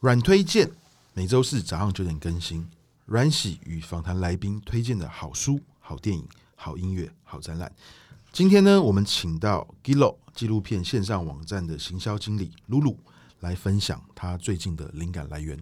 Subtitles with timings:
[0.00, 0.70] 阮推荐
[1.12, 2.66] 每周四早上九点更新。
[3.04, 7.70] 阮喜与访谈来宾推荐的好书、好电影、好音乐、好展览。
[8.32, 12.96] 今天呢，我们请到 Giloo 纪录片线上网站的行销经理露露
[13.40, 15.58] 来分享他最近的灵感来源。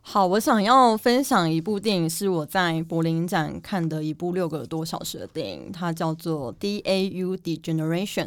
[0.00, 8.26] 好，我想要分享一部电影，是我在柏林展看的一部六个多小时的电影，它叫做《DAU Degeneration》，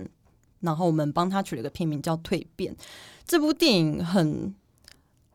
[0.60, 2.76] 然后我们帮它取了一个片名叫《蜕变》。
[3.26, 4.54] 这部电影很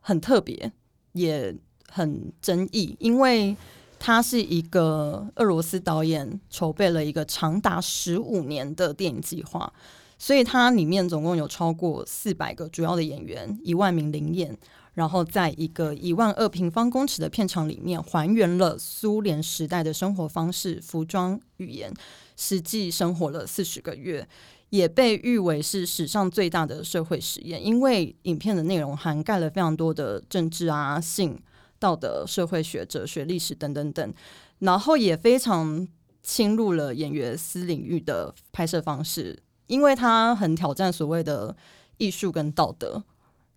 [0.01, 0.71] 很特别，
[1.13, 1.57] 也
[1.89, 3.57] 很争议，因为
[3.99, 9.73] 它是一个俄罗斯导演筹备了一个长达十五年的电影计划，
[10.19, 14.57] 所以它里面总共有超过四百个主要的演员，一万名灵演。
[14.95, 21.93] 然后在一个一万二平方公尺的片场里面，还原了苏联时代的生活方式、服装、语言，
[22.37, 24.25] 实际生活了四十个月，
[24.71, 27.67] 也被誉为是史上最大的社会实验。
[27.67, 31.37] 因为影片的内容涵盖了非常多的政治啊、性、
[31.81, 34.15] 道德、社会学、哲学、历史等等等，
[34.61, 35.89] 然后也非常
[36.23, 41.57] 侵入了演员私领域的拍摄方式，因为它很挑战所谓的
[41.99, 43.03] 艺术跟道德，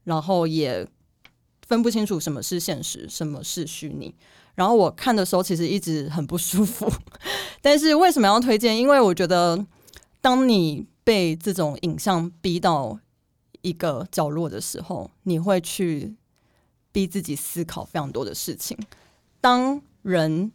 [0.03, 0.87] 然后也。
[1.67, 4.15] 分不清楚什么是现实，什么是虚拟。
[4.55, 6.89] 然后我看的时候，其实一直很不舒服。
[7.61, 8.77] 但是为什么要推荐？
[8.77, 9.65] 因为我觉得，
[10.21, 12.97] 当你被这种影像逼到
[13.63, 16.15] 一个角落的时候，你会去
[16.93, 18.77] 逼自己思考非常多的事情。
[19.41, 20.53] 当人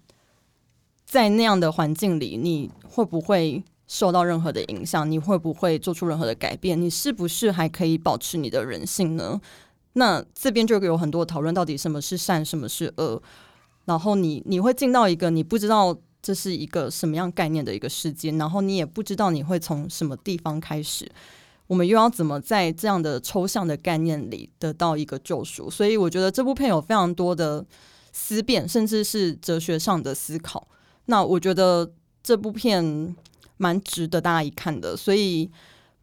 [1.05, 5.09] 在那样的环境里，你会不会受到任何的影响？
[5.11, 6.81] 你会不会做出任何的改变？
[6.81, 9.39] 你是不是还可以保持你的人性呢？
[9.93, 13.23] 那这边就有很多讨论，到底什么是善，什么是恶？
[13.85, 21.07] 然后你你会进到一个你不知道这是一个什么样概念的一个世界，然后你也不知道你会从什么地方开始。
[21.67, 25.71] 我们又要怎么在这样的抽象的概念里得到一个救赎？
[25.71, 27.63] 所以我觉得这部片有非常多的
[28.11, 30.67] 思辨，甚至是哲学上的思考。
[31.07, 31.93] 那我觉得
[32.23, 33.15] 这部片
[33.63, 35.51] 蛮值得大家一看的，所以。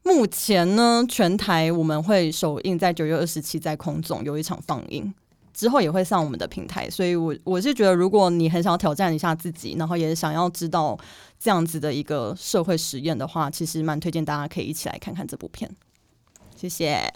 [0.01, 5.13] 目前呢，全台我们会首映在九月二十七，在空总有一场放映，
[5.53, 6.89] 之后也会上我们的平台。
[6.89, 10.97] 所以我，我是觉得，如果你很想挑战一下自己，然后也想要知道
[11.37, 15.69] 这样子的一个社会实验的话，其实蛮推荐大家可以一起来看看这部片。
[16.55, 17.13] 谢谢。